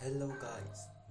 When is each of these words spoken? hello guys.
hello 0.00 0.28
guys. 0.40 1.07